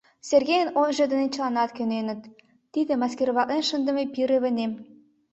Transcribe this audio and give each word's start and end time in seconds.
Сергейын 0.29 0.69
ойжо 0.81 1.05
дене 1.11 1.27
чыланат 1.35 1.69
кӧненыт: 1.77 2.21
тиде 2.73 2.93
маскироватлен 3.01 3.63
шындыме 3.69 4.03
пире 4.13 4.37
вынем... 4.43 4.71